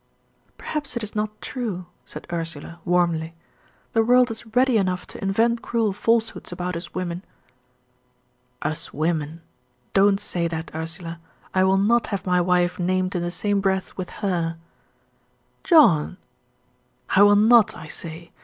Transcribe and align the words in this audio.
"Perhaps 0.57 0.97
it 0.97 1.03
is 1.03 1.13
not 1.13 1.39
true," 1.41 1.85
said 2.05 2.25
Ursula, 2.33 2.79
warmly. 2.85 3.35
"The 3.93 4.01
world 4.03 4.31
is 4.31 4.47
ready 4.55 4.77
enough 4.79 5.05
to 5.05 5.21
invent 5.23 5.61
cruel 5.61 5.93
falsehoods 5.93 6.51
about 6.51 6.75
us 6.75 6.95
women." 6.95 7.23
"'Us 8.63 8.91
women!' 8.95 9.41
Don't 9.93 10.19
say 10.19 10.47
that, 10.47 10.71
Ursula. 10.73 11.19
I 11.53 11.63
will 11.65 11.77
not 11.77 12.07
have 12.07 12.25
my 12.25 12.41
wife 12.41 12.79
named 12.79 13.13
in 13.13 13.21
the 13.21 13.29
same 13.29 13.61
breath 13.61 13.95
with 13.95 14.09
HER." 14.25 14.57
"John!" 15.63 16.17
"I 17.11 17.21
will 17.21 17.35
not, 17.35 17.77
I 17.77 17.87
say. 17.87 18.31